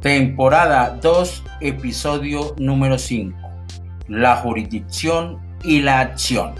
[0.00, 3.36] Temporada 2, episodio número 5.
[4.08, 6.54] La jurisdicción y la acción.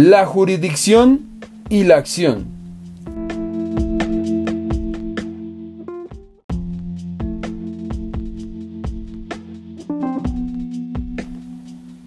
[0.00, 1.22] La jurisdicción
[1.68, 2.46] y la acción.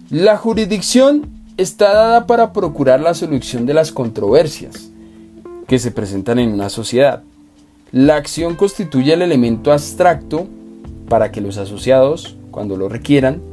[0.08, 1.28] La jurisdicción
[1.58, 4.90] está dada para procurar la solución de las controversias
[5.68, 7.22] que se presentan en una sociedad.
[7.90, 10.46] La acción constituye el elemento abstracto
[11.10, 13.51] para que los asociados, cuando lo requieran,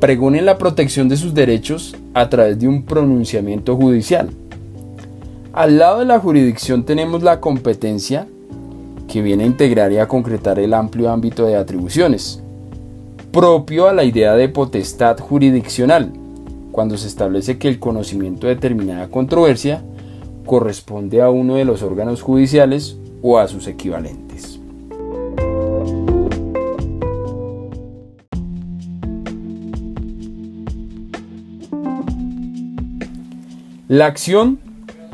[0.00, 4.30] pregonen la protección de sus derechos a través de un pronunciamiento judicial.
[5.52, 8.26] Al lado de la jurisdicción tenemos la competencia,
[9.08, 12.42] que viene a integrar y a concretar el amplio ámbito de atribuciones,
[13.32, 16.12] propio a la idea de potestad jurisdiccional,
[16.72, 19.82] cuando se establece que el conocimiento de determinada controversia
[20.44, 24.55] corresponde a uno de los órganos judiciales o a sus equivalentes.
[33.88, 34.58] La acción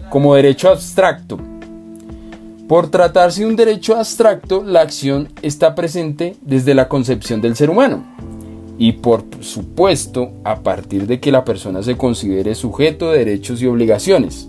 [0.09, 1.39] como derecho abstracto.
[2.69, 7.69] Por tratarse de un derecho abstracto, la acción está presente desde la concepción del ser
[7.69, 8.03] humano
[8.78, 13.67] y por supuesto a partir de que la persona se considere sujeto de derechos y
[13.67, 14.48] obligaciones.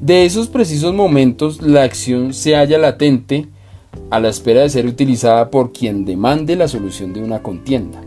[0.00, 3.46] De esos precisos momentos la acción se halla latente
[4.10, 8.00] a la espera de ser utilizada por quien demande la solución de una contienda.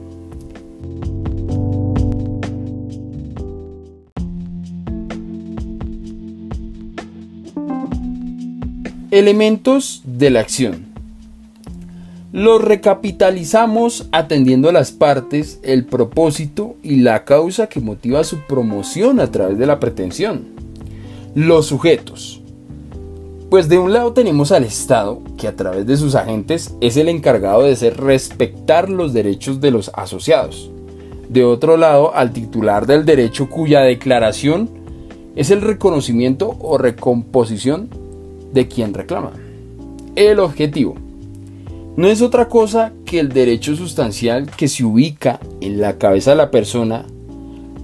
[9.15, 10.87] Elementos de la acción.
[12.33, 19.31] Los recapitalizamos atendiendo las partes, el propósito y la causa que motiva su promoción a
[19.31, 20.47] través de la pretensión.
[21.33, 22.41] Los sujetos.
[23.49, 27.07] Pues de un lado tenemos al Estado, que a través de sus agentes es el
[27.07, 30.69] encargado de hacer respetar los derechos de los asociados.
[31.29, 34.69] De otro lado, al titular del derecho cuya declaración
[35.37, 38.03] es el reconocimiento o recomposición
[38.53, 39.31] de quien reclama.
[40.15, 40.95] El objetivo
[41.97, 46.37] no es otra cosa que el derecho sustancial que se ubica en la cabeza de
[46.37, 47.05] la persona,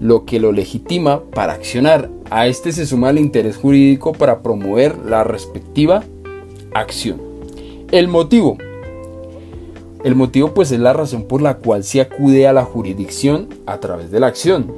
[0.02, 2.10] lo que lo legitima para accionar.
[2.30, 6.04] A este se suma el interés jurídico para promover la respectiva
[6.74, 7.22] acción.
[7.92, 8.58] El motivo.
[10.04, 13.80] El motivo pues es la razón por la cual se acude a la jurisdicción a
[13.80, 14.74] través de la acción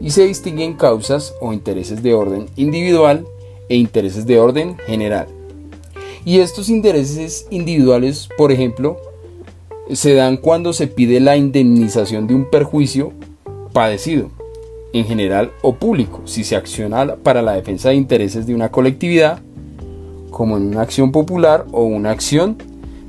[0.00, 3.24] y se distinguen causas o intereses de orden individual
[3.68, 5.26] e intereses de orden general.
[6.24, 8.96] Y estos intereses individuales, por ejemplo,
[9.92, 13.12] se dan cuando se pide la indemnización de un perjuicio
[13.72, 14.30] padecido,
[14.92, 19.40] en general o público, si se acciona para la defensa de intereses de una colectividad,
[20.30, 22.56] como en una acción popular o una acción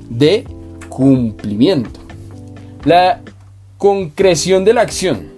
[0.08, 0.44] de
[0.88, 2.00] cumplimiento.
[2.84, 3.20] La
[3.78, 5.28] concreción de la acción.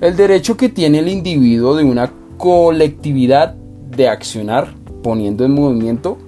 [0.00, 3.54] El derecho que tiene el individuo de una colectividad
[3.96, 6.18] de accionar poniendo en movimiento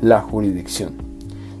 [0.00, 0.94] la jurisdicción.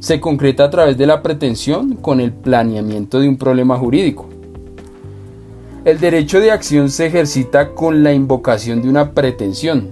[0.00, 4.28] Se concreta a través de la pretensión con el planeamiento de un problema jurídico.
[5.84, 9.90] El derecho de acción se ejercita con la invocación de una pretensión,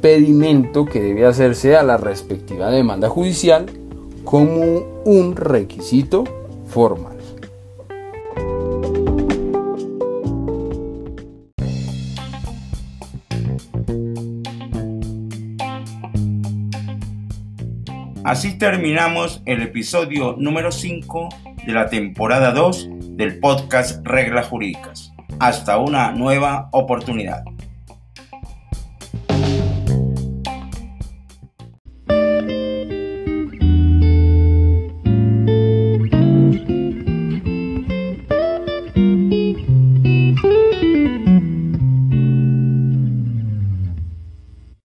[0.00, 3.66] pedimento que debe hacerse a la respectiva demanda judicial
[4.24, 6.24] como un requisito
[6.66, 7.09] formal.
[18.30, 21.30] Así terminamos el episodio número 5
[21.66, 25.12] de la temporada 2 del podcast Reglas Jurídicas.
[25.40, 27.42] Hasta una nueva oportunidad.